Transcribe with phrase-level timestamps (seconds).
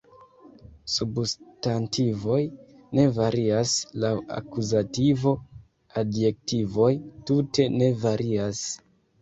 [0.93, 2.37] Substantivoj
[2.99, 5.35] ne varias laŭ akuzativo,
[6.03, 6.91] adjektivoj
[7.31, 8.69] tute ne varias.